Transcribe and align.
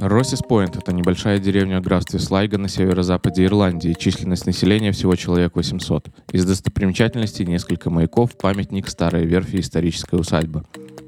Россис-Пойнт– 0.00 0.76
это 0.78 0.94
небольшая 0.94 1.38
деревня 1.38 1.78
в 1.78 1.82
графстве 1.82 2.18
Слайга 2.20 2.56
на 2.56 2.68
северо-западе 2.68 3.44
Ирландии, 3.44 3.94
численность 3.98 4.46
населения 4.46 4.92
всего 4.92 5.14
человек 5.14 5.56
800. 5.56 6.08
Из 6.32 6.46
достопримечательностей 6.46 7.44
несколько 7.44 7.90
маяков, 7.90 8.34
памятник, 8.38 8.88
старые 8.88 9.26
верфи 9.26 9.56
и 9.56 9.60
историческая 9.60 10.16
усадьба. 10.16 10.64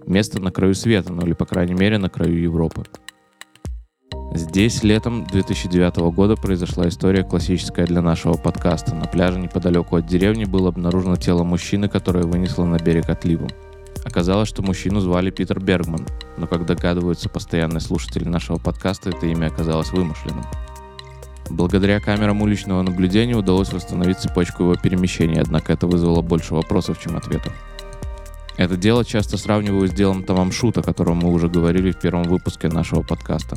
Место 0.06 0.42
на 0.42 0.50
краю 0.50 0.74
света, 0.74 1.10
ну 1.10 1.24
или 1.24 1.32
по 1.32 1.46
крайней 1.46 1.72
мере 1.72 1.96
на 1.96 2.10
краю 2.10 2.38
Европы. 2.38 2.84
Здесь 4.34 4.82
летом 4.82 5.24
2009 5.24 6.12
года 6.14 6.36
произошла 6.36 6.86
история 6.86 7.22
классическая 7.22 7.86
для 7.86 8.02
нашего 8.02 8.34
подкаста. 8.34 8.94
На 8.94 9.06
пляже 9.06 9.38
неподалеку 9.38 9.96
от 9.96 10.06
деревни 10.06 10.44
было 10.44 10.68
обнаружено 10.68 11.16
тело 11.16 11.44
мужчины, 11.44 11.88
которое 11.88 12.24
вынесло 12.24 12.66
на 12.66 12.76
берег 12.76 13.08
отливом. 13.08 13.48
Оказалось, 14.04 14.48
что 14.48 14.62
мужчину 14.62 15.00
звали 15.00 15.30
Питер 15.30 15.60
Бергман, 15.60 16.06
но 16.36 16.46
как 16.46 16.66
догадываются 16.66 17.28
постоянные 17.28 17.80
слушатели 17.80 18.24
нашего 18.24 18.58
подкаста, 18.58 19.10
это 19.10 19.26
имя 19.26 19.46
оказалось 19.46 19.92
вымышленным. 19.92 20.44
Благодаря 21.50 22.00
камерам 22.00 22.42
уличного 22.42 22.82
наблюдения 22.82 23.36
удалось 23.36 23.72
восстановить 23.72 24.18
цепочку 24.18 24.64
его 24.64 24.74
перемещения, 24.74 25.40
однако 25.40 25.72
это 25.72 25.86
вызвало 25.86 26.22
больше 26.22 26.54
вопросов, 26.54 26.98
чем 27.00 27.16
ответов. 27.16 27.52
Это 28.56 28.76
дело 28.76 29.04
часто 29.04 29.36
сравнивают 29.36 29.92
с 29.92 29.94
делом 29.94 30.24
Тамамшута, 30.24 30.80
о 30.80 30.82
котором 30.82 31.18
мы 31.18 31.30
уже 31.30 31.48
говорили 31.48 31.90
в 31.90 31.98
первом 31.98 32.24
выпуске 32.24 32.68
нашего 32.68 33.02
подкаста. 33.02 33.56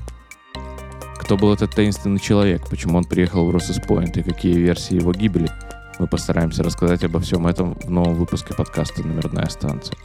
Кто 1.17 1.38
был 1.38 1.53
этот 1.53 1.72
таинственный 1.72 2.20
человек, 2.20 2.70
почему 2.70 2.98
он 2.98 3.03
приехал 3.03 3.45
в 3.45 3.52
Россес 3.52 3.80
Пойнт 3.80 4.17
и 4.17 4.23
какие 4.23 4.53
версии 4.53 4.95
его 4.95 5.12
гибели, 5.12 5.50
мы 5.98 6.08
постараемся 6.08 6.64
рассказать 6.64 7.03
обо 7.03 7.20
всем 7.20 7.48
этом 7.48 7.75
в 7.75 7.89
новом 7.89 8.16
выпуске 8.16 8.53
подкаста 8.53 9.02
«Номерная 9.05 9.48
станция». 9.48 9.95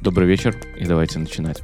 Добрый 0.00 0.28
вечер 0.28 0.54
и 0.76 0.84
давайте 0.86 1.18
начинать. 1.18 1.62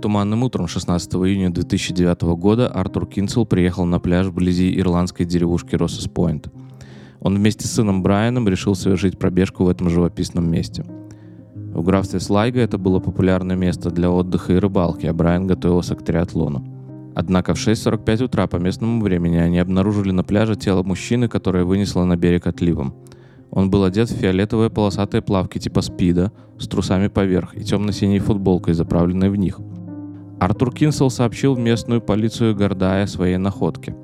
Туманным 0.00 0.42
утром 0.42 0.66
16 0.66 1.14
июня 1.14 1.50
2009 1.50 2.22
года 2.36 2.66
Артур 2.68 3.06
Кинцел 3.06 3.46
приехал 3.46 3.84
на 3.84 4.00
пляж 4.00 4.26
вблизи 4.26 4.76
ирландской 4.76 5.24
деревушки 5.24 5.76
Россес-Пойнт– 5.76 6.48
он 7.22 7.36
вместе 7.36 7.68
с 7.68 7.72
сыном 7.72 8.02
Брайаном 8.02 8.48
решил 8.48 8.74
совершить 8.74 9.16
пробежку 9.16 9.64
в 9.64 9.68
этом 9.68 9.88
живописном 9.88 10.50
месте. 10.50 10.84
В 11.54 11.82
графстве 11.82 12.18
Слайга 12.18 12.60
это 12.60 12.78
было 12.78 12.98
популярное 12.98 13.54
место 13.54 13.90
для 13.90 14.10
отдыха 14.10 14.52
и 14.52 14.58
рыбалки, 14.58 15.06
а 15.06 15.14
Брайан 15.14 15.46
готовился 15.46 15.94
к 15.94 16.04
триатлону. 16.04 16.64
Однако 17.14 17.54
в 17.54 17.58
6.45 17.58 18.24
утра 18.24 18.46
по 18.48 18.56
местному 18.56 19.02
времени 19.02 19.36
они 19.36 19.60
обнаружили 19.60 20.10
на 20.10 20.24
пляже 20.24 20.56
тело 20.56 20.82
мужчины, 20.82 21.28
которое 21.28 21.64
вынесло 21.64 22.04
на 22.04 22.16
берег 22.16 22.48
отливом. 22.48 22.94
Он 23.50 23.70
был 23.70 23.84
одет 23.84 24.10
в 24.10 24.16
фиолетовые 24.16 24.70
полосатые 24.70 25.22
плавки 25.22 25.58
типа 25.58 25.82
спида, 25.82 26.32
с 26.58 26.66
трусами 26.66 27.06
поверх 27.06 27.56
и 27.56 27.62
темно-синей 27.62 28.18
футболкой, 28.18 28.74
заправленной 28.74 29.30
в 29.30 29.36
них. 29.36 29.60
Артур 30.40 30.74
Кинсел 30.74 31.10
сообщил 31.10 31.54
в 31.54 31.58
местную 31.60 32.00
полицию 32.00 32.56
Гордая 32.56 33.04
о 33.04 33.08
своей 33.08 33.36
находке. 33.36 33.94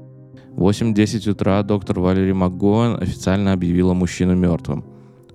8.10 0.59 1.31
утра 1.31 1.63
доктор 1.63 2.01
Валерий 2.01 2.33
МакГоуэн 2.33 3.01
официально 3.01 3.53
объявила 3.53 3.95
мужчину 3.95 4.35
мертвым. 4.35 4.85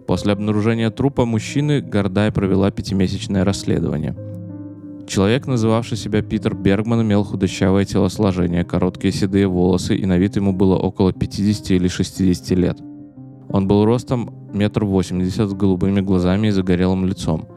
После 0.05 0.33
обнаружения 0.33 0.89
трупа 0.89 1.23
мужчины 1.23 1.79
Гордай 1.79 2.29
провела 2.29 2.71
пятимесячное 2.71 3.45
расследование. 3.45 4.17
Человек, 5.07 5.47
называвший 5.47 5.95
себя 5.95 6.21
Питер 6.21 6.55
Бергман, 6.55 7.03
имел 7.03 7.23
худощавое 7.23 7.85
телосложение, 7.85 8.65
короткие 8.65 9.13
седые 9.13 9.47
волосы, 9.47 9.95
и 9.95 10.05
на 10.05 10.17
вид 10.17 10.35
ему 10.35 10.51
было 10.51 10.75
около 10.75 11.13
50 11.13 11.71
или 11.71 11.87
60 11.87 12.57
лет. 12.57 12.79
Он 13.47 13.65
был 13.65 13.85
ростом 13.85 14.49
метр 14.53 14.83
восемьдесят 14.83 15.49
с 15.49 15.53
голубыми 15.53 16.01
глазами 16.01 16.47
и 16.47 16.51
загорелым 16.51 17.05
лицом. 17.05 17.47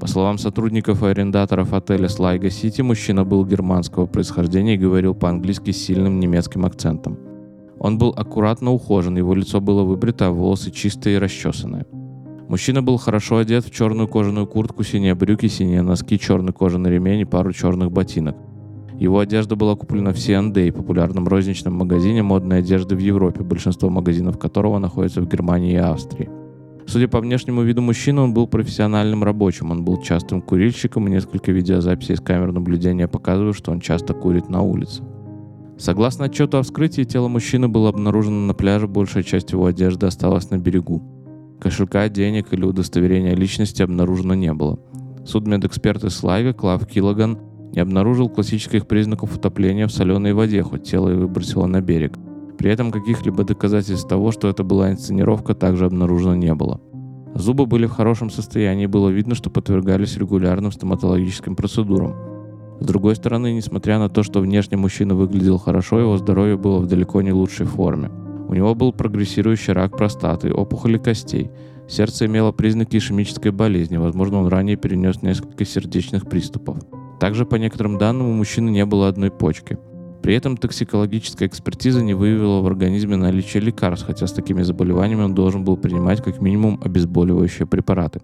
По 0.00 0.06
словам 0.06 0.38
сотрудников 0.38 1.02
и 1.02 1.06
арендаторов 1.08 1.74
отеля 1.74 2.08
Слайга 2.08 2.48
Сити, 2.48 2.80
мужчина 2.80 3.26
был 3.26 3.44
германского 3.44 4.06
происхождения 4.06 4.74
и 4.74 4.78
говорил 4.78 5.14
по-английски 5.14 5.72
с 5.72 5.84
сильным 5.84 6.18
немецким 6.18 6.64
акцентом. 6.64 7.18
Он 7.78 7.98
был 7.98 8.14
аккуратно 8.16 8.72
ухожен, 8.72 9.18
его 9.18 9.34
лицо 9.34 9.60
было 9.60 9.82
выбрито, 9.82 10.28
а 10.28 10.30
волосы 10.30 10.70
чистые 10.70 11.16
и 11.16 11.18
расчесанные. 11.18 11.84
Мужчина 12.48 12.82
был 12.82 12.96
хорошо 12.96 13.36
одет 13.36 13.66
в 13.66 13.70
черную 13.70 14.08
кожаную 14.08 14.46
куртку, 14.46 14.84
синие 14.84 15.14
брюки, 15.14 15.48
синие 15.48 15.82
носки, 15.82 16.18
черный 16.18 16.54
кожаный 16.54 16.90
ремень 16.90 17.20
и 17.20 17.24
пару 17.26 17.52
черных 17.52 17.92
ботинок. 17.92 18.36
Его 18.98 19.18
одежда 19.18 19.54
была 19.54 19.76
куплена 19.76 20.12
в 20.12 20.18
C&A, 20.18 20.72
популярном 20.72 21.28
розничном 21.28 21.74
магазине 21.74 22.22
модной 22.22 22.60
одежды 22.60 22.96
в 22.96 23.00
Европе, 23.00 23.42
большинство 23.42 23.90
магазинов 23.90 24.38
которого 24.38 24.78
находятся 24.78 25.20
в 25.20 25.28
Германии 25.28 25.74
и 25.74 25.76
Австрии. 25.76 26.39
Судя 26.86 27.08
по 27.08 27.20
внешнему 27.20 27.62
виду 27.62 27.82
мужчины, 27.82 28.20
он 28.20 28.34
был 28.34 28.46
профессиональным 28.46 29.22
рабочим. 29.24 29.70
Он 29.70 29.84
был 29.84 30.00
частым 30.02 30.40
курильщиком, 30.40 31.06
и 31.06 31.10
несколько 31.10 31.52
видеозаписей 31.52 32.16
с 32.16 32.20
камер 32.20 32.52
наблюдения 32.52 33.08
показывают, 33.08 33.56
что 33.56 33.72
он 33.72 33.80
часто 33.80 34.14
курит 34.14 34.48
на 34.48 34.62
улице. 34.62 35.02
Согласно 35.78 36.26
отчету 36.26 36.58
о 36.58 36.62
вскрытии, 36.62 37.04
тело 37.04 37.28
мужчины 37.28 37.68
было 37.68 37.88
обнаружено 37.88 38.46
на 38.46 38.54
пляже, 38.54 38.86
большая 38.86 39.22
часть 39.22 39.52
его 39.52 39.66
одежды 39.66 40.06
осталась 40.06 40.50
на 40.50 40.58
берегу. 40.58 41.02
Кошелька, 41.60 42.08
денег 42.08 42.52
или 42.52 42.64
удостоверения 42.64 43.34
личности 43.34 43.82
обнаружено 43.82 44.34
не 44.34 44.52
было. 44.52 44.78
Судмедэксперт 45.24 46.04
из 46.04 46.14
Слайга 46.14 46.52
Клав 46.52 46.86
Киллаган 46.86 47.38
не 47.72 47.80
обнаружил 47.80 48.28
классических 48.28 48.86
признаков 48.86 49.36
утопления 49.36 49.86
в 49.86 49.92
соленой 49.92 50.32
воде, 50.32 50.62
хоть 50.62 50.84
тело 50.84 51.08
и 51.10 51.14
выбросило 51.14 51.66
на 51.66 51.80
берег– 51.80 52.14
при 52.60 52.70
этом 52.70 52.90
каких-либо 52.90 53.42
доказательств 53.42 54.06
того, 54.06 54.32
что 54.32 54.46
это 54.46 54.62
была 54.62 54.90
инсценировка, 54.90 55.54
также 55.54 55.86
обнаружено 55.86 56.34
не 56.34 56.54
было. 56.54 56.78
Зубы 57.34 57.64
были 57.64 57.86
в 57.86 57.92
хорошем 57.92 58.28
состоянии, 58.28 58.84
было 58.84 59.08
видно, 59.08 59.34
что 59.34 59.48
подвергались 59.48 60.18
регулярным 60.18 60.70
стоматологическим 60.70 61.56
процедурам. 61.56 62.14
С 62.78 62.84
другой 62.84 63.16
стороны, 63.16 63.54
несмотря 63.54 63.98
на 63.98 64.10
то, 64.10 64.22
что 64.22 64.40
внешне 64.40 64.76
мужчина 64.76 65.14
выглядел 65.14 65.56
хорошо, 65.56 66.00
его 66.00 66.18
здоровье 66.18 66.58
было 66.58 66.80
в 66.80 66.86
далеко 66.86 67.22
не 67.22 67.32
лучшей 67.32 67.64
форме. 67.64 68.10
У 68.46 68.52
него 68.52 68.74
был 68.74 68.92
прогрессирующий 68.92 69.72
рак 69.72 69.96
простаты, 69.96 70.52
опухоли 70.52 70.98
костей. 70.98 71.50
Сердце 71.88 72.26
имело 72.26 72.52
признаки 72.52 72.98
ишемической 72.98 73.52
болезни, 73.52 73.96
возможно, 73.96 74.36
он 74.38 74.48
ранее 74.48 74.76
перенес 74.76 75.22
несколько 75.22 75.64
сердечных 75.64 76.28
приступов. 76.28 76.76
Также, 77.20 77.46
по 77.46 77.54
некоторым 77.54 77.96
данным, 77.96 78.28
у 78.28 78.34
мужчины 78.34 78.68
не 78.68 78.84
было 78.84 79.08
одной 79.08 79.30
почки– 79.30 79.78
при 80.22 80.34
этом 80.34 80.56
токсикологическая 80.56 81.48
экспертиза 81.48 82.02
не 82.02 82.14
выявила 82.14 82.60
в 82.60 82.66
организме 82.66 83.16
наличие 83.16 83.62
лекарств, 83.62 84.06
хотя 84.06 84.26
с 84.26 84.32
такими 84.32 84.62
заболеваниями 84.62 85.22
он 85.22 85.34
должен 85.34 85.64
был 85.64 85.76
принимать 85.76 86.22
как 86.22 86.40
минимум 86.40 86.80
обезболивающие 86.82 87.66
препараты. 87.66 88.20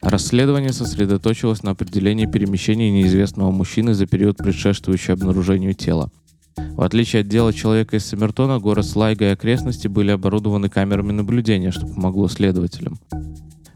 Расследование 0.00 0.72
сосредоточилось 0.72 1.62
на 1.62 1.70
определении 1.72 2.26
перемещения 2.26 2.90
неизвестного 2.90 3.50
мужчины 3.50 3.94
за 3.94 4.06
период 4.06 4.36
предшествующий 4.36 5.14
обнаружению 5.14 5.72
тела. 5.74 6.10
В 6.56 6.82
отличие 6.82 7.20
от 7.20 7.28
дела 7.28 7.52
человека 7.52 7.96
из 7.96 8.04
Саммертона, 8.04 8.58
город 8.58 8.86
Слайга 8.86 9.26
и 9.26 9.32
окрестности 9.32 9.88
были 9.88 10.10
оборудованы 10.10 10.68
камерами 10.68 11.12
наблюдения, 11.12 11.70
что 11.70 11.86
помогло 11.86 12.28
следователям. 12.28 12.98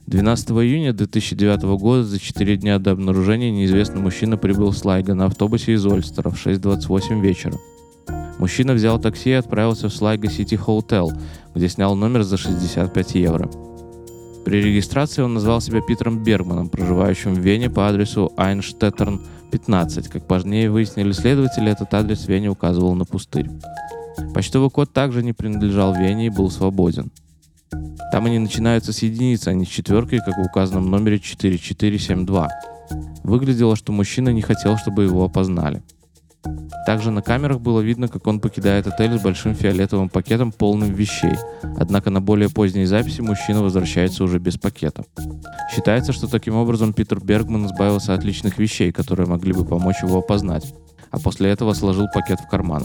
12 0.07 0.51
июня 0.51 0.93
2009 0.93 1.63
года, 1.79 2.03
за 2.03 2.19
4 2.19 2.57
дня 2.57 2.79
до 2.79 2.93
обнаружения, 2.93 3.51
неизвестный 3.51 4.01
мужчина 4.01 4.37
прибыл 4.37 4.71
в 4.71 4.79
Слайга 4.79 5.15
на 5.15 5.27
автобусе 5.27 5.75
из 5.75 5.85
Ольстера 5.85 6.31
в 6.31 6.47
6.28 6.47 7.21
вечера. 7.21 7.55
Мужчина 8.39 8.73
взял 8.73 8.99
такси 8.99 9.31
и 9.31 9.35
отправился 9.35 9.89
в 9.89 9.95
Слайга 9.95 10.31
Сити 10.31 10.55
Хоутел, 10.55 11.13
где 11.55 11.69
снял 11.69 11.95
номер 11.95 12.23
за 12.23 12.37
65 12.37 13.17
евро. 13.17 13.51
При 14.49 14.63
регистрации 14.63 15.21
он 15.21 15.35
назвал 15.35 15.61
себя 15.61 15.83
Питером 15.83 16.25
Бергманом, 16.25 16.71
проживающим 16.71 17.35
в 17.35 17.39
Вене 17.39 17.69
по 17.69 17.87
адресу 17.87 18.33
Айнштеттерн 18.39 19.21
15. 19.53 20.09
Как 20.09 20.27
позднее 20.27 20.71
выяснили 20.71 21.13
следователи, 21.13 21.71
этот 21.71 21.93
адрес 21.93 22.27
Вене 22.27 22.49
указывал 22.49 22.95
на 22.95 23.05
пустырь. 23.05 23.51
Почтовый 24.33 24.71
код 24.71 24.91
также 24.91 25.23
не 25.23 25.35
принадлежал 25.35 25.95
Вене 25.95 26.29
и 26.29 26.31
был 26.31 26.51
свободен. 26.51 27.13
Там 28.11 28.25
они 28.25 28.39
начинаются 28.39 28.95
с 28.95 29.03
единицы, 29.03 29.49
а 29.49 29.53
не 29.53 29.67
с 29.67 29.69
четверкой, 29.69 30.21
как 30.21 30.39
в 30.39 30.47
указанном 30.47 30.91
номере 30.91 31.19
4472. 31.19 32.49
Выглядело, 33.25 33.77
что 33.77 33.93
мужчина 33.93 34.31
не 34.31 34.41
хотел, 34.41 34.79
чтобы 34.79 35.03
его 35.03 35.25
опознали. 35.25 35.83
Также 36.87 37.11
на 37.11 37.21
камерах 37.21 37.61
было 37.61 37.81
видно, 37.81 38.09
как 38.09 38.27
он 38.27 38.41
покидает 38.41 38.87
отель 38.87 39.19
с 39.19 39.23
большим 39.23 39.55
фиолетовым 39.55 40.09
пакетом, 40.09 40.53
полным 40.53 40.95
вещей. 40.95 41.35
Однако 41.77 42.11
на 42.11 42.21
более 42.21 42.49
поздней 42.49 42.87
записи 42.87 43.21
мужчина 43.21 43.63
возвращается 43.63 44.25
уже 44.25 44.39
без 44.39 44.57
пакета. 44.57 45.05
Считается, 45.75 46.13
что 46.13 46.29
таким 46.29 46.55
образом 46.55 46.95
Питер 46.95 47.21
Бергман 47.23 47.67
избавился 47.67 48.15
от 48.15 48.25
личных 48.25 48.59
вещей, 48.59 48.91
которые 48.93 49.27
могли 49.27 49.53
бы 49.53 49.65
помочь 49.65 50.03
его 50.03 50.19
опознать, 50.19 50.73
а 51.11 51.19
после 51.19 51.51
этого 51.51 51.75
сложил 51.75 52.07
пакет 52.13 52.41
в 52.41 52.49
карман. 52.49 52.85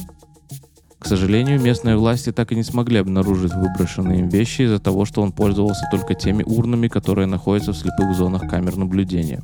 К 0.99 1.05
сожалению, 1.05 1.59
местные 1.59 1.97
власти 1.97 2.31
так 2.31 2.53
и 2.53 2.55
не 2.55 2.63
смогли 2.63 2.97
обнаружить 2.97 3.53
выброшенные 3.53 4.21
им 4.21 4.29
вещи 4.29 4.61
из-за 4.61 4.79
того, 4.79 5.03
что 5.03 5.21
он 5.21 5.33
пользовался 5.33 5.85
только 5.91 6.13
теми 6.13 6.43
урнами, 6.43 6.87
которые 6.87 7.27
находятся 7.27 7.73
в 7.73 7.77
слепых 7.77 8.15
зонах 8.15 8.49
камер 8.49 8.77
наблюдения. 8.77 9.41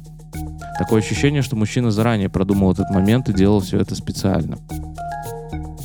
Такое 0.80 1.02
ощущение, 1.02 1.42
что 1.42 1.58
мужчина 1.58 1.92
заранее 1.92 2.30
продумал 2.30 2.72
этот 2.72 2.90
момент 2.90 3.28
и 3.28 3.34
делал 3.34 3.60
все 3.60 3.82
это 3.82 3.96
специально. 3.96 4.58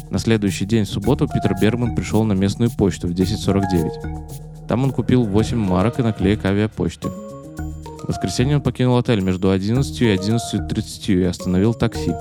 На 0.08 0.20
следующий 0.20 0.66
день, 0.66 0.84
в 0.84 0.88
субботу, 0.88 1.26
Питер 1.26 1.56
Бергман 1.60 1.96
пришел 1.96 2.22
на 2.22 2.34
местную 2.34 2.70
почту 2.70 3.08
в 3.08 3.10
10.49. 3.10 4.68
Там 4.68 4.84
он 4.84 4.92
купил 4.92 5.24
8 5.24 5.58
марок 5.58 5.98
и 5.98 6.02
наклеек 6.04 6.44
авиапочте. 6.44 7.08
В 7.08 8.04
воскресенье 8.06 8.58
он 8.58 8.62
покинул 8.62 8.96
отель 8.96 9.20
между 9.20 9.50
11 9.50 10.00
и 10.00 10.14
11.30 10.14 11.12
и 11.12 11.24
остановил 11.24 11.74
такси. 11.74 12.14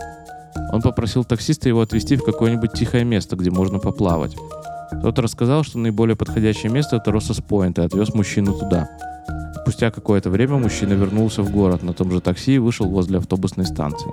Он 0.71 0.81
попросил 0.81 1.23
таксиста 1.23 1.69
его 1.69 1.81
отвезти 1.81 2.15
в 2.15 2.23
какое-нибудь 2.23 2.73
тихое 2.73 3.03
место, 3.03 3.35
где 3.35 3.51
можно 3.51 3.77
поплавать. 3.77 4.35
Тот 5.03 5.19
рассказал, 5.19 5.63
что 5.63 5.77
наиболее 5.77 6.15
подходящее 6.15 6.71
место 6.71 6.95
это 6.95 7.11
Россос 7.11 7.37
Пойнт, 7.37 7.77
и 7.77 7.83
отвез 7.83 8.15
мужчину 8.15 8.53
туда. 8.53 8.89
Спустя 9.63 9.91
какое-то 9.91 10.29
время 10.29 10.57
мужчина 10.57 10.93
вернулся 10.93 11.41
в 11.41 11.51
город 11.51 11.83
на 11.83 11.93
том 11.93 12.11
же 12.11 12.19
такси 12.19 12.55
и 12.55 12.59
вышел 12.59 12.87
возле 12.87 13.17
автобусной 13.17 13.65
станции. 13.65 14.11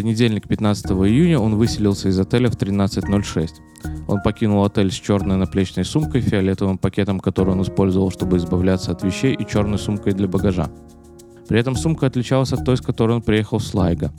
понедельник, 0.00 0.48
15 0.48 0.92
июня, 0.92 1.38
он 1.38 1.56
выселился 1.56 2.08
из 2.08 2.18
отеля 2.18 2.48
в 2.48 2.56
13.06. 2.56 3.48
Он 4.08 4.22
покинул 4.22 4.64
отель 4.64 4.90
с 4.90 4.94
черной 4.94 5.36
наплечной 5.36 5.84
сумкой, 5.84 6.22
фиолетовым 6.22 6.78
пакетом, 6.78 7.20
который 7.20 7.50
он 7.50 7.60
использовал, 7.60 8.10
чтобы 8.10 8.38
избавляться 8.38 8.92
от 8.92 9.02
вещей, 9.02 9.34
и 9.34 9.46
черной 9.46 9.78
сумкой 9.78 10.14
для 10.14 10.26
багажа. 10.26 10.70
При 11.48 11.60
этом 11.60 11.76
сумка 11.76 12.06
отличалась 12.06 12.54
от 12.54 12.64
той, 12.64 12.78
с 12.78 12.80
которой 12.80 13.16
он 13.16 13.22
приехал 13.22 13.58
в 13.58 13.62
Слайго. 13.62 14.10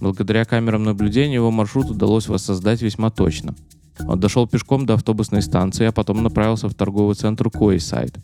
Благодаря 0.00 0.44
камерам 0.44 0.84
наблюдения 0.84 1.34
его 1.34 1.50
маршрут 1.50 1.90
удалось 1.90 2.28
воссоздать 2.28 2.80
весьма 2.80 3.10
точно. 3.10 3.56
Он 4.00 4.18
дошел 4.18 4.46
пешком 4.46 4.86
до 4.86 4.94
автобусной 4.94 5.42
станции, 5.42 5.86
а 5.86 5.92
потом 5.92 6.22
направился 6.22 6.68
в 6.68 6.74
торговый 6.74 7.14
центр 7.14 7.50
Койсайд. 7.50 8.18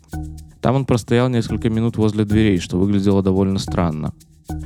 Там 0.61 0.75
он 0.75 0.85
простоял 0.85 1.29
несколько 1.29 1.69
минут 1.69 1.97
возле 1.97 2.25
дверей, 2.25 2.59
что 2.59 2.77
выглядело 2.77 3.23
довольно 3.23 3.59
странно. 3.59 4.13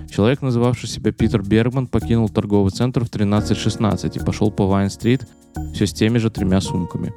Человек, 0.09 0.41
называвший 0.41 0.89
себя 0.89 1.11
Питер 1.11 1.41
Бергман, 1.43 1.87
покинул 1.87 2.29
торговый 2.29 2.71
центр 2.71 3.03
в 3.03 3.09
13.16 3.09 4.21
и 4.21 4.25
пошел 4.25 4.51
по 4.51 4.67
Вайн-стрит 4.67 5.27
все 5.73 5.85
с 5.85 5.93
теми 5.93 6.17
же 6.17 6.29
тремя 6.29 6.61
сумками. 6.61 7.13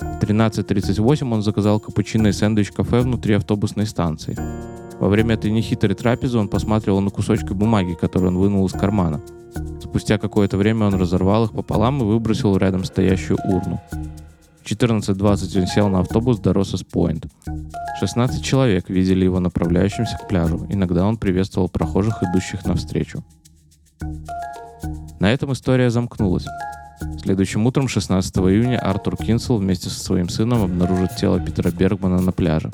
В 0.00 0.22
13.38 0.22 1.32
он 1.32 1.42
заказал 1.42 1.80
капучино 1.80 2.28
и 2.28 2.32
сэндвич-кафе 2.32 3.00
внутри 3.00 3.34
автобусной 3.34 3.86
станции. 3.86 4.36
Во 5.00 5.08
время 5.08 5.34
этой 5.34 5.50
нехитрой 5.50 5.94
трапезы 5.94 6.38
он 6.38 6.48
посматривал 6.48 7.00
на 7.00 7.10
кусочки 7.10 7.54
бумаги, 7.54 7.94
которые 7.94 8.28
он 8.28 8.36
вынул 8.36 8.66
из 8.66 8.72
кармана. 8.72 9.22
Спустя 9.80 10.18
какое-то 10.18 10.58
время 10.58 10.86
он 10.86 10.94
разорвал 10.94 11.46
их 11.46 11.52
пополам 11.52 12.02
и 12.02 12.04
выбросил 12.04 12.56
рядом 12.58 12.84
стоящую 12.84 13.38
урну. 13.44 13.80
14.20 14.64 15.60
он 15.60 15.66
сел 15.66 15.88
на 15.88 16.00
автобус 16.00 16.38
до 16.38 16.52
Россос 16.52 16.84
Пойнт. 16.84 17.26
16 17.98 18.44
человек 18.44 18.90
видели 18.90 19.24
его 19.24 19.40
направляющимся 19.40 20.18
к 20.18 20.28
пляжу. 20.28 20.66
Иногда 20.68 21.06
он 21.06 21.16
приветствовал 21.16 21.70
прохожих, 21.70 22.22
идущих 22.22 22.66
навстречу. 22.66 23.24
На 25.18 25.32
этом 25.32 25.52
история 25.54 25.90
замкнулась. 25.90 26.46
Следующим 27.22 27.66
утром, 27.66 27.88
16 27.88 28.36
июня, 28.38 28.78
Артур 28.78 29.16
Кинсел 29.16 29.58
вместе 29.58 29.88
со 29.90 30.00
своим 30.00 30.28
сыном 30.28 30.62
обнаружит 30.62 31.16
тело 31.16 31.38
Питера 31.38 31.70
Бергмана 31.70 32.20
на 32.20 32.32
пляже. 32.32 32.70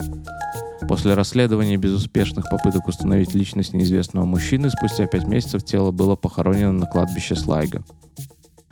После 0.89 1.15
расследования 1.15 1.77
безуспешных 1.77 2.49
попыток 2.49 2.87
установить 2.87 3.35
личность 3.35 3.73
неизвестного 3.73 4.25
мужчины, 4.25 4.71
спустя 4.71 5.07
пять 5.07 5.27
месяцев 5.27 5.65
тело 5.65 5.91
было 5.91 6.17
похоронено 6.17 6.73
на 6.73 6.87
кладбище 6.87 7.35
Слайга. 7.35 7.83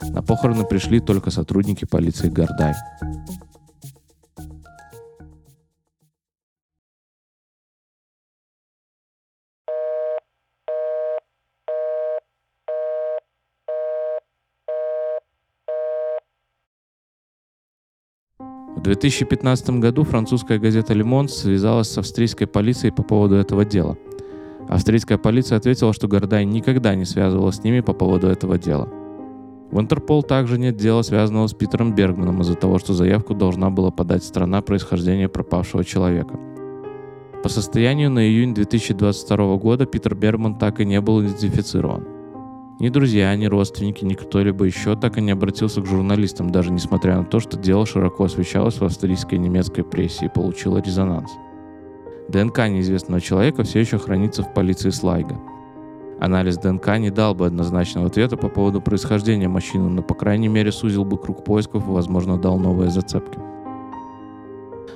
На 0.01 0.21
похороны 0.21 0.65
пришли 0.65 0.99
только 0.99 1.31
сотрудники 1.31 1.85
полиции 1.85 2.29
Гордай. 2.29 2.73
2015 18.85 19.69
году 19.81 20.03
французская 20.03 20.57
газета 20.57 20.93
«Le 20.93 21.03
Monde» 21.03 21.27
связалась 21.27 21.89
с 21.89 21.97
австрийской 21.97 22.47
полицией 22.47 22.93
по 22.93 23.03
поводу 23.03 23.35
этого 23.35 23.65
дела. 23.65 23.97
Австрийская 24.69 25.17
полиция 25.17 25.57
ответила, 25.57 25.93
что 25.93 26.07
Гордай 26.07 26.45
никогда 26.45 26.95
не 26.95 27.05
связывала 27.05 27.51
с 27.51 27.63
ними 27.63 27.81
по 27.81 27.93
поводу 27.93 28.27
этого 28.27 28.57
дела– 28.57 28.89
в 29.71 29.79
Интерпол 29.81 30.23
также 30.23 30.57
нет 30.57 30.77
дела, 30.77 31.01
связанного 31.01 31.47
с 31.47 31.53
Питером 31.53 31.93
Бергманом 31.93 32.41
из-за 32.41 32.55
того, 32.55 32.79
что 32.79 32.93
заявку 32.93 33.33
должна 33.33 33.69
была 33.69 33.91
подать 33.91 34.23
страна 34.23 34.61
происхождения 34.61 35.27
пропавшего 35.27 35.83
человека. 35.83 36.39
По 37.43 37.49
состоянию 37.49 38.09
на 38.09 38.25
июнь 38.25 38.53
2022 38.53 39.57
года 39.57 39.85
Питер 39.85 40.15
Бергман 40.15 40.55
так 40.55 40.79
и 40.79 40.85
не 40.85 41.01
был 41.01 41.21
идентифицирован. 41.21 42.14
Ни 42.79 42.89
друзья, 42.89 43.35
ни 43.35 43.45
родственники, 43.45 44.03
ни 44.03 44.13
кто-либо 44.13 44.65
еще 44.65 44.95
так 44.95 45.17
и 45.17 45.21
не 45.21 45.31
обратился 45.31 45.81
к 45.81 45.85
журналистам, 45.85 46.51
даже 46.51 46.71
несмотря 46.71 47.17
на 47.17 47.23
то, 47.23 47.39
что 47.39 47.57
дело 47.57 47.85
широко 47.85 48.25
освещалось 48.25 48.79
в 48.79 48.83
австрийской 48.83 49.37
и 49.37 49.41
немецкой 49.41 49.83
прессе 49.83 50.25
и 50.25 50.29
получило 50.29 50.79
резонанс. 50.79 51.31
ДНК 52.27 52.67
неизвестного 52.67 53.21
человека 53.21 53.63
все 53.63 53.79
еще 53.79 53.97
хранится 53.97 54.43
в 54.43 54.53
полиции 54.53 54.89
Слайга– 54.89 55.39
Анализ 56.19 56.57
ДНК 56.57 56.97
не 56.97 57.09
дал 57.09 57.35
бы 57.35 57.45
однозначного 57.45 58.07
ответа 58.07 58.37
по 58.37 58.47
поводу 58.47 58.81
происхождения 58.81 59.49
мужчины, 59.49 59.89
но, 59.89 60.01
по 60.01 60.13
крайней 60.13 60.47
мере, 60.47 60.71
сузил 60.71 61.03
бы 61.03 61.17
круг 61.17 61.43
поисков 61.43 61.87
и, 61.87 61.91
возможно, 61.91 62.37
дал 62.37 62.57
новые 62.57 62.89
зацепки. 62.89 63.37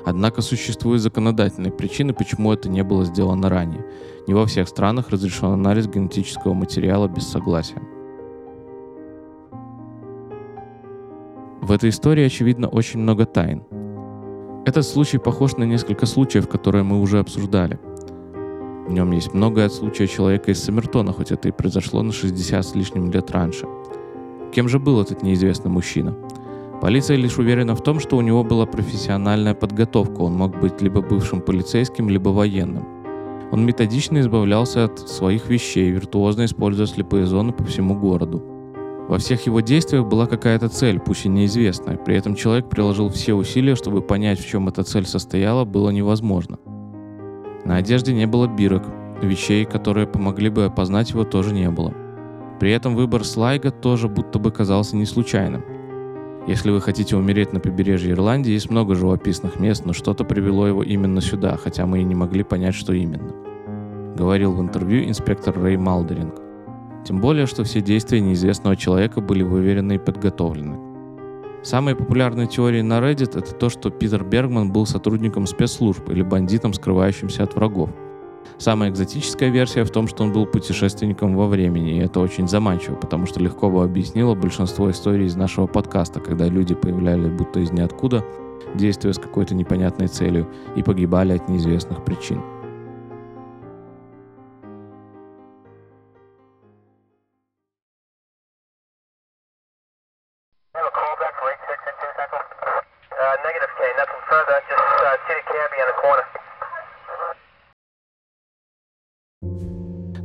Однако 0.09 0.41
существуют 0.41 1.01
законодательные 1.01 1.71
причины, 1.71 2.13
почему 2.13 2.51
это 2.51 2.69
не 2.69 2.83
было 2.83 3.05
сделано 3.05 3.49
ранее. 3.49 3.85
Не 4.27 4.33
во 4.33 4.45
всех 4.45 4.67
странах 4.67 5.09
разрешен 5.09 5.51
анализ 5.51 5.87
генетического 5.87 6.53
материала 6.53 7.07
без 7.07 7.27
согласия. 7.27 7.81
В 11.61 11.71
этой 11.71 11.89
истории, 11.89 12.25
очевидно, 12.25 12.67
очень 12.67 12.99
много 12.99 13.25
тайн. 13.25 13.63
Этот 14.65 14.85
случай 14.85 15.17
похож 15.17 15.57
на 15.57 15.63
несколько 15.63 16.05
случаев, 16.05 16.47
которые 16.47 16.83
мы 16.83 16.99
уже 16.99 17.19
обсуждали– 17.19 17.79
в 18.89 18.91
нем 18.91 19.11
есть 19.11 19.35
многое 19.35 19.67
от 19.67 19.73
случая 19.73 20.07
человека 20.07 20.49
из 20.49 20.63
Саммертона, 20.63 21.13
хоть 21.13 21.31
это 21.31 21.47
и 21.47 21.51
произошло 21.51 22.01
на 22.01 22.11
60 22.11 22.65
с 22.65 22.73
лишним 22.73 23.11
лет 23.11 23.29
раньше. 23.29 23.67
Кем 24.51 24.67
же 24.67 24.79
был 24.79 24.99
этот 24.99 25.21
неизвестный 25.21 25.69
мужчина? 25.69 26.15
Полиция 26.81 27.17
лишь 27.17 27.37
уверена 27.37 27.75
в 27.75 27.83
том, 27.83 27.99
что 27.99 28.17
у 28.17 28.21
него 28.21 28.43
была 28.43 28.65
профессиональная 28.65 29.53
подготовка, 29.53 30.21
он 30.21 30.33
мог 30.33 30.59
быть 30.59 30.81
либо 30.81 31.01
бывшим 31.01 31.41
полицейским, 31.41 32.09
либо 32.09 32.29
военным. 32.29 32.85
Он 33.51 33.65
методично 33.65 34.19
избавлялся 34.19 34.85
от 34.85 34.99
своих 34.99 35.49
вещей, 35.49 35.89
виртуозно 35.91 36.45
используя 36.45 36.85
слепые 36.85 37.25
зоны 37.25 37.51
по 37.51 37.63
всему 37.63 37.95
городу. 37.95 38.43
Во 39.09 39.17
всех 39.17 39.45
его 39.45 39.59
действиях 39.59 40.05
была 40.05 40.27
какая-то 40.27 40.69
цель, 40.69 40.99
пусть 40.99 41.25
и 41.25 41.29
неизвестная. 41.29 41.97
При 41.97 42.15
этом 42.15 42.35
человек 42.35 42.69
приложил 42.69 43.09
все 43.09 43.33
усилия, 43.33 43.75
чтобы 43.75 44.01
понять, 44.01 44.39
в 44.39 44.47
чем 44.47 44.67
эта 44.67 44.83
цель 44.83 45.05
состояла, 45.05 45.65
было 45.65 45.89
невозможно– 45.89 46.59
на 47.65 47.75
одежде 47.75 48.13
не 48.13 48.25
было 48.25 48.47
бирок, 48.47 48.83
вещей, 49.21 49.65
которые 49.65 50.07
помогли 50.07 50.49
бы 50.49 50.65
опознать 50.65 51.11
его, 51.11 51.23
тоже 51.23 51.53
не 51.53 51.69
было. 51.69 51.93
При 52.59 52.71
этом 52.71 52.95
выбор 52.95 53.23
Слайга 53.23 53.71
тоже 53.71 54.07
будто 54.07 54.39
бы 54.39 54.51
казался 54.51 54.95
не 54.95 55.05
случайным. 55.05 55.63
Если 56.49 56.71
вы 56.71 56.81
хотите 56.81 57.15
умереть 57.15 57.53
на 57.53 57.59
побережье 57.59 58.11
Ирландии, 58.11 58.53
есть 58.53 58.71
много 58.71 58.95
живописных 58.95 59.59
мест, 59.59 59.85
но 59.85 59.93
что-то 59.93 60.23
привело 60.23 60.65
его 60.65 60.81
именно 60.81 61.21
сюда, 61.21 61.55
хотя 61.57 61.85
мы 61.85 61.99
и 61.99 62.03
не 62.03 62.15
могли 62.15 62.41
понять, 62.41 62.73
что 62.73 62.91
именно. 62.91 63.31
Говорил 64.15 64.53
в 64.53 64.59
интервью 64.59 65.07
инспектор 65.07 65.55
Рэй 65.55 65.77
Малдеринг. 65.77 66.33
Тем 67.05 67.21
более, 67.21 67.45
что 67.45 67.63
все 67.63 67.81
действия 67.81 68.19
неизвестного 68.19 68.75
человека 68.75 69.21
были 69.21 69.43
выверены 69.43 69.93
и 69.93 69.99
подготовлены. 69.99 70.79
Самой 71.61 71.95
популярной 71.95 72.47
теорией 72.47 72.81
на 72.81 72.97
Reddit 72.97 73.37
это 73.37 73.53
то, 73.53 73.69
что 73.69 73.91
Питер 73.91 74.23
Бергман 74.23 74.71
был 74.71 74.87
сотрудником 74.87 75.45
спецслужб 75.45 76.09
или 76.09 76.23
бандитом, 76.23 76.73
скрывающимся 76.73 77.43
от 77.43 77.53
врагов. 77.53 77.91
Самая 78.57 78.89
экзотическая 78.89 79.49
версия 79.49 79.83
в 79.83 79.91
том, 79.91 80.07
что 80.07 80.23
он 80.23 80.33
был 80.33 80.45
путешественником 80.45 81.35
во 81.35 81.47
времени, 81.47 81.97
и 81.97 81.99
это 81.99 82.19
очень 82.19 82.47
заманчиво, 82.47 82.95
потому 82.95 83.25
что 83.25 83.39
легко 83.39 83.69
бы 83.69 83.83
объяснило 83.83 84.35
большинство 84.35 84.89
историй 84.91 85.25
из 85.25 85.35
нашего 85.35 85.67
подкаста, 85.67 86.19
когда 86.19 86.47
люди 86.47 86.75
появлялись 86.75 87.31
будто 87.31 87.59
из 87.59 87.71
ниоткуда, 87.71 88.25
действуя 88.75 89.13
с 89.13 89.19
какой-то 89.19 89.55
непонятной 89.55 90.07
целью, 90.07 90.47
и 90.75 90.83
погибали 90.83 91.33
от 91.33 91.47
неизвестных 91.49 92.03
причин. 92.03 92.41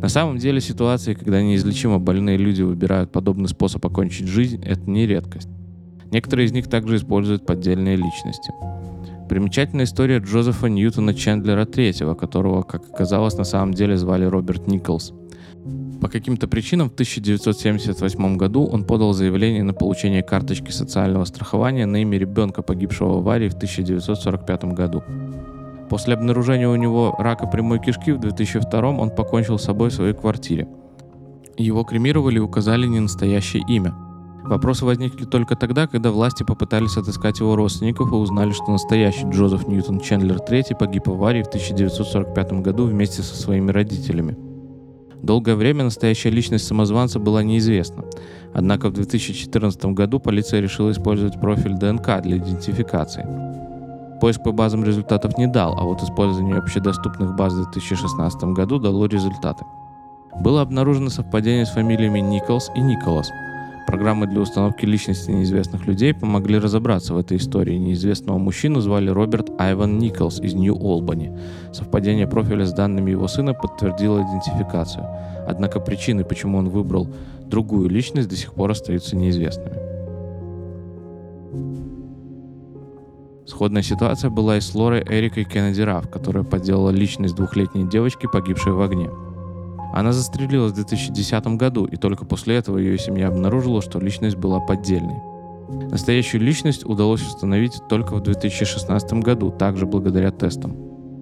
На 0.05 0.11
самом 0.11 0.37
деле 0.37 0.61
ситуации, 0.61 1.15
когда 1.15 1.41
неизлечимо 1.41 1.99
больные 1.99 2.37
люди 2.37 2.61
выбирают 2.61 3.11
подобный 3.11 3.49
способ 3.49 3.87
окончить 3.87 4.27
жизнь, 4.27 4.63
это 4.63 4.83
не 4.83 5.07
редкость. 5.07 5.49
Некоторые 6.11 6.45
из 6.45 6.53
них 6.53 6.69
также 6.69 6.97
используют 6.97 7.47
поддельные 7.47 7.97
личности. 7.97 8.53
Примечательная 9.31 9.87
история 9.87 10.19
Джозефа 10.19 10.67
Ньютона 10.67 11.15
Чендлера 11.15 11.65
III, 11.65 12.15
которого, 12.17 12.61
как 12.61 12.83
оказалось, 12.93 13.39
на 13.39 13.45
самом 13.45 13.73
деле 13.73 13.97
звали 13.97 14.27
Роберт 14.27 14.67
Николс. 14.67 15.15
По 16.03 16.09
каким-то 16.11 16.49
причинам 16.49 16.91
в 16.91 16.93
1978 16.93 18.37
году 18.37 18.67
он 18.67 18.85
подал 18.85 19.15
заявление 19.15 19.63
на 19.63 19.73
получение 19.73 20.23
карточки 20.23 20.71
социального 20.71 21.25
страхования 21.25 21.87
на 21.87 22.03
имя 22.03 22.19
ребенка, 22.19 22.61
погибшего 22.61 23.15
в 23.15 23.17
аварии 23.21 23.49
в 23.49 23.55
1945 23.55 24.65
году. 24.65 25.03
После 25.95 26.15
обнаружения 26.15 26.69
у 26.69 26.75
него 26.75 27.15
рака 27.21 27.47
прямой 27.47 27.79
кишки 27.79 28.11
в 28.11 28.19
2002 28.19 28.81
он 28.81 29.11
покончил 29.11 29.61
с 29.61 29.63
собой 29.63 29.91
в 29.91 29.93
своей 29.93 30.13
квартире. 30.13 30.67
Его 31.57 31.85
кремировали 31.85 32.39
и 32.39 32.41
указали 32.41 32.85
не 32.89 32.99
настоящее 32.99 33.63
имя. 33.69 33.95
Вопросы 34.43 34.85
возникли 34.85 35.25
только 35.25 35.55
тогда, 35.55 35.87
когда 35.87 36.11
власти 36.11 36.43
попытались 36.43 36.97
отыскать 36.97 37.39
его 37.39 37.55
родственников 37.55 38.11
и 38.11 38.17
узнали, 38.17 38.51
что 38.51 38.73
настоящий 38.73 39.29
Джозеф 39.31 39.69
Ньютон 39.69 40.01
Чендлер 40.01 40.39
III 40.39 40.77
погиб 40.77 41.07
в 41.07 41.13
аварии 41.13 41.45
в 41.45 41.47
1945 41.47 42.55
году 42.55 42.87
вместе 42.87 43.23
со 43.23 43.37
своими 43.37 43.71
родителями. 43.71 44.37
Долгое 45.23 45.55
время 45.55 45.85
настоящая 45.85 46.31
личность 46.31 46.67
самозванца 46.67 47.21
была 47.21 47.45
неизвестна. 47.45 48.05
Однако 48.53 48.89
в 48.89 48.95
2014 48.95 49.85
году 49.87 50.19
полиция 50.19 50.61
решила 50.61 50.91
использовать 50.91 51.41
профиль 51.41 51.79
ДНК 51.79 52.21
для 52.21 52.39
идентификации. 52.39 53.65
Поиск 54.21 54.43
по 54.43 54.53
базам 54.53 54.85
результатов 54.85 55.37
не 55.39 55.47
дал, 55.47 55.77
а 55.79 55.85
вот 55.85 56.03
использование 56.03 56.57
общедоступных 56.57 57.37
баз 57.37 57.53
в 57.53 57.71
2016 57.71 58.45
году 58.45 58.79
дало 58.79 59.07
результаты. 59.07 59.65
Было 60.41 60.63
обнаружено 60.63 61.11
совпадение 61.11 61.67
с 61.67 61.71
фамилиями 61.71 62.21
Николс 62.21 62.71
и 62.75 62.81
Николас– 62.81 63.31
Программы 63.87 64.27
для 64.27 64.41
установки 64.41 64.87
личности 64.87 65.31
неизвестных 65.31 65.87
людей 65.87 66.15
помогли 66.15 66.59
разобраться 66.59 67.13
в 67.13 67.19
этой 67.19 67.37
истории. 67.37 67.77
Неизвестного 67.77 68.39
мужчину 68.39 68.81
звали 68.81 69.11
Роберт 69.11 69.51
Айван 69.61 69.99
Николс 69.99 70.41
из 70.41 70.55
Нью-Олбани. 70.55 71.37
Совпадение 71.73 72.27
профиля 72.27 72.65
с 72.65 72.73
данными 72.73 73.11
его 73.11 73.29
сына 73.29 73.53
подтвердило 73.53 74.23
идентификацию. 74.23 75.07
Однако 75.47 75.81
причины, 75.81 76.25
почему 76.25 76.59
он 76.59 76.71
выбрал 76.71 77.09
другую 77.47 77.91
личность, 77.91 78.29
до 78.29 78.37
сих 78.37 78.55
пор 78.55 78.71
остаются 78.71 79.17
неизвестными. 79.17 79.77
Сходная 83.47 83.83
ситуация 83.83 84.31
была 84.31 84.57
и 84.57 84.61
с 84.61 84.75
Лорой 84.75 85.03
Эрикой 85.03 85.45
Кеннеди 85.45 85.83
Раф, 85.83 86.09
которая 86.09 86.45
подделала 86.45 86.91
личность 86.91 87.35
двухлетней 87.35 87.87
девочки, 87.87 88.27
погибшей 88.27 88.73
в 88.73 88.81
огне. 88.81 89.11
Она 89.93 90.13
застрелилась 90.13 90.73
в 90.73 90.77
2010 90.77 91.47
году, 91.59 91.85
и 91.85 91.97
только 91.97 92.25
после 92.25 92.57
этого 92.57 92.79
ее 92.79 92.99
семья 92.99 93.29
обнаружила, 93.29 93.83
что 93.83 94.01
личность 94.01 94.37
была 94.37 94.61
поддельной. 94.61 95.21
Настоящую 95.91 96.41
личность 96.41 96.85
удалось 96.85 97.23
установить 97.23 97.81
только 97.89 98.15
в 98.15 98.23
2016 98.23 99.13
году, 99.15 99.51
также 99.51 99.87
благодаря 99.87 100.31
тестам. 100.31 100.77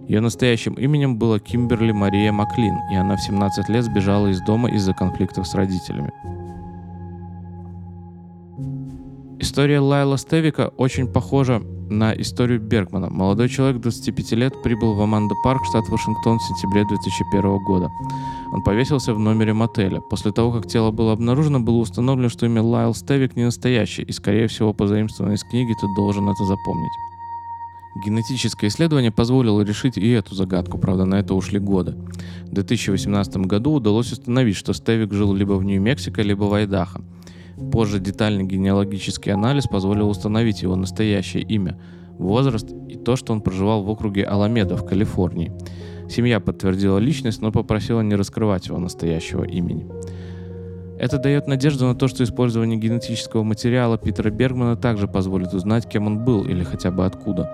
Ее 0.07 0.21
настоящим 0.21 0.75
именем 0.75 1.19
было 1.19 1.41
Кимберли 1.41 1.93
Мария 1.93 2.33
Маклин, 2.33 2.77
и 2.93 2.97
она 2.97 3.17
в 3.17 3.21
17 3.21 3.69
лет 3.69 3.85
сбежала 3.85 4.29
из 4.29 4.41
дома 4.43 4.71
из-за 4.71 4.95
конфликтов 4.95 5.47
с 5.47 5.55
родителями. 5.55 6.13
История 9.39 9.81
Лайла 9.81 10.19
Стевика 10.19 10.69
очень 10.77 11.07
похожа 11.07 11.63
на 11.91 12.13
историю 12.15 12.61
Бергмана. 12.61 13.11
Молодой 13.11 13.49
человек 13.49 13.81
25 13.81 14.33
лет 14.33 14.63
прибыл 14.63 14.95
в 14.95 15.01
Аманда 15.01 15.35
Парк, 15.43 15.65
штат 15.65 15.89
Вашингтон 15.89 16.39
в 16.39 16.43
сентябре 16.43 16.85
2001 16.87 17.59
года. 17.65 17.91
Он 18.53 18.63
повесился 18.63 19.15
в 19.15 19.19
номере 19.19 19.53
мотеля. 19.53 20.01
После 20.01 20.33
того, 20.33 20.53
как 20.53 20.67
тело 20.67 20.91
было 20.91 21.13
обнаружено, 21.13 21.61
было 21.61 21.77
установлено, 21.77 22.29
что 22.29 22.47
имя 22.47 22.63
Лайл 22.63 22.95
Стевик 22.95 23.37
не 23.37 23.45
настоящее, 23.45 24.07
и, 24.07 24.13
скорее 24.13 24.47
всего, 24.49 24.73
позаимствовано 24.73 25.35
из 25.35 25.43
книги, 25.43 25.73
ты 25.81 25.87
должен 25.97 26.29
это 26.29 26.45
запомнить. 26.45 26.93
Генетическое 27.95 28.69
исследование 28.69 29.11
позволило 29.11 29.61
решить 29.61 29.99
и 29.99 30.11
эту 30.11 30.35
загадку, 30.35 30.79
правда, 30.79 31.05
на 31.05 31.17
это 31.17 31.35
ушли 31.35 31.59
годы. 31.59 31.95
В 32.45 32.55
2018 32.55 33.37
году 33.39 33.75
удалось 33.75 34.13
установить, 34.13 34.57
что 34.57 34.73
Стевик 34.73 35.13
жил 35.13 35.35
либо 35.35 35.55
в 35.55 35.65
Нью-Мексико, 35.65 36.23
либо 36.23 36.45
в 36.45 36.55
Айдахо. 36.55 37.03
Позже 37.71 38.01
детальный 38.01 38.45
генеалогический 38.45 39.33
анализ 39.33 39.67
позволил 39.67 40.09
установить 40.09 40.63
его 40.63 40.77
настоящее 40.77 41.43
имя, 41.43 41.79
возраст 42.19 42.71
и 42.89 42.97
то, 42.97 43.17
что 43.17 43.33
он 43.33 43.41
проживал 43.41 43.83
в 43.83 43.91
округе 43.91 44.25
Аламеда 44.25 44.77
в 44.77 44.85
Калифорнии. 44.85 45.53
Семья 46.09 46.41
подтвердила 46.41 46.99
личность, 46.99 47.41
но 47.41 47.53
попросила 47.53 48.01
не 48.01 48.15
раскрывать 48.15 48.67
его 48.67 48.79
настоящего 48.79 49.45
имени. 49.45 49.87
Это 50.99 51.19
дает 51.19 51.49
надежду 51.49 51.87
на 51.87 51.95
то, 51.95 52.07
что 52.07 52.23
использование 52.23 52.79
генетического 52.79 53.43
материала 53.43 53.99
Питера 53.99 54.31
Бергмана 54.31 54.77
также 54.77 55.09
позволит 55.09 55.53
узнать, 55.53 55.89
кем 55.89 56.07
он 56.07 56.25
был 56.25 56.45
или 56.45 56.63
хотя 56.63 56.91
бы 56.91 57.05
откуда. 57.05 57.51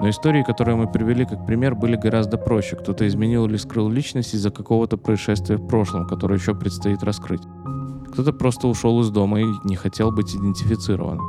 Но 0.00 0.08
истории, 0.08 0.42
которые 0.42 0.76
мы 0.76 0.90
привели 0.90 1.26
как 1.26 1.46
пример, 1.46 1.74
были 1.74 1.94
гораздо 1.94 2.38
проще. 2.38 2.74
Кто-то 2.74 3.06
изменил 3.06 3.44
или 3.44 3.56
скрыл 3.58 3.90
личность 3.90 4.34
из-за 4.34 4.50
какого-то 4.50 4.96
происшествия 4.96 5.56
в 5.56 5.68
прошлом, 5.68 6.08
которое 6.08 6.36
еще 6.36 6.54
предстоит 6.54 7.02
раскрыть. 7.02 7.42
Кто-то 8.12 8.32
просто 8.32 8.68
ушел 8.68 9.00
из 9.00 9.10
дома 9.10 9.40
и 9.40 9.46
не 9.64 9.76
хотел 9.76 10.10
быть 10.10 10.34
идентифицирован. 10.34 11.20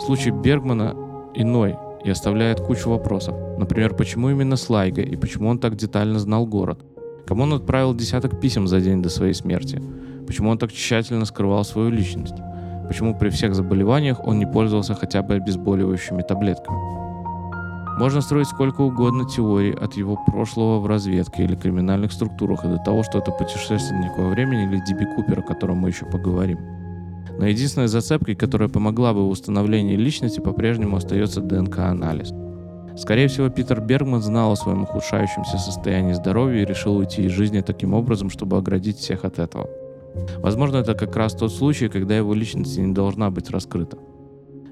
Случай 0.00 0.30
Бергмана 0.30 0.94
иной 1.34 1.76
и 2.04 2.10
оставляет 2.10 2.60
кучу 2.60 2.88
вопросов. 2.88 3.34
Например, 3.58 3.94
почему 3.94 4.30
именно 4.30 4.56
Слайга 4.56 5.02
и 5.02 5.16
почему 5.16 5.48
он 5.48 5.58
так 5.58 5.76
детально 5.76 6.18
знал 6.18 6.46
город? 6.46 6.80
Кому 7.26 7.42
он 7.42 7.54
отправил 7.54 7.94
десяток 7.94 8.40
писем 8.40 8.66
за 8.66 8.80
день 8.80 9.02
до 9.02 9.08
своей 9.08 9.34
смерти? 9.34 9.82
Почему 10.26 10.50
он 10.50 10.58
так 10.58 10.72
тщательно 10.72 11.24
скрывал 11.24 11.64
свою 11.64 11.90
личность? 11.90 12.36
Почему 12.88 13.16
при 13.16 13.28
всех 13.28 13.54
заболеваниях 13.54 14.24
он 14.26 14.38
не 14.38 14.46
пользовался 14.46 14.94
хотя 14.94 15.22
бы 15.22 15.34
обезболивающими 15.34 16.22
таблетками? 16.22 17.09
Можно 18.00 18.22
строить 18.22 18.48
сколько 18.48 18.80
угодно 18.80 19.26
теорий 19.28 19.74
от 19.74 19.92
его 19.92 20.16
прошлого 20.16 20.80
в 20.80 20.86
разведке 20.86 21.44
или 21.44 21.54
криминальных 21.54 22.12
структурах 22.12 22.64
и 22.64 22.68
до 22.68 22.78
того, 22.78 23.02
что 23.02 23.18
это 23.18 23.30
путешественник 23.30 24.16
во 24.16 24.30
времени 24.30 24.64
или 24.64 24.82
Диби 24.86 25.04
Купер, 25.04 25.40
о 25.40 25.42
котором 25.42 25.76
мы 25.76 25.90
еще 25.90 26.06
поговорим. 26.06 26.58
Но 27.38 27.44
единственной 27.46 27.88
зацепкой, 27.88 28.36
которая 28.36 28.70
помогла 28.70 29.12
бы 29.12 29.26
в 29.26 29.28
установлении 29.28 29.96
личности, 29.96 30.40
по-прежнему 30.40 30.96
остается 30.96 31.42
ДНК-анализ. 31.42 32.32
Скорее 32.96 33.28
всего, 33.28 33.50
Питер 33.50 33.82
Бергман 33.82 34.22
знал 34.22 34.52
о 34.52 34.56
своем 34.56 34.84
ухудшающемся 34.84 35.58
состоянии 35.58 36.14
здоровья 36.14 36.62
и 36.62 36.64
решил 36.66 36.96
уйти 36.96 37.24
из 37.24 37.32
жизни 37.32 37.60
таким 37.60 37.92
образом, 37.92 38.30
чтобы 38.30 38.56
оградить 38.56 38.96
всех 38.96 39.26
от 39.26 39.38
этого. 39.38 39.68
Возможно, 40.38 40.78
это 40.78 40.94
как 40.94 41.14
раз 41.16 41.34
тот 41.34 41.52
случай, 41.52 41.90
когда 41.90 42.16
его 42.16 42.32
личность 42.32 42.78
не 42.78 42.94
должна 42.94 43.30
быть 43.30 43.50
раскрыта. 43.50 43.98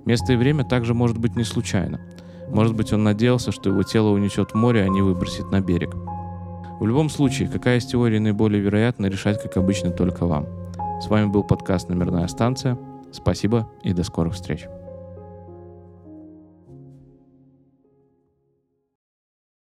Место 0.06 0.32
и 0.32 0.36
время 0.36 0.64
также 0.64 0.94
может 0.94 1.18
быть 1.18 1.36
не 1.36 1.44
случайно. 1.44 2.00
Может 2.50 2.74
быть, 2.74 2.92
он 2.92 3.04
надеялся, 3.04 3.52
что 3.52 3.70
его 3.70 3.82
тело 3.82 4.08
унесет 4.08 4.54
море, 4.54 4.82
а 4.82 4.88
не 4.88 5.02
выбросит 5.02 5.50
на 5.50 5.60
берег. 5.60 5.94
В 6.80 6.86
любом 6.86 7.10
случае, 7.10 7.48
какая 7.48 7.78
из 7.78 7.86
теорий 7.86 8.20
наиболее 8.20 8.62
вероятна, 8.62 9.06
решать, 9.06 9.42
как 9.42 9.56
обычно, 9.56 9.90
только 9.90 10.26
вам. 10.26 10.46
С 11.02 11.08
вами 11.08 11.26
был 11.26 11.42
подкаст 11.44 11.88
«Номерная 11.88 12.28
станция». 12.28 12.78
Спасибо 13.12 13.70
и 13.82 13.92
до 13.92 14.04
скорых 14.04 14.34
встреч. 14.34 14.66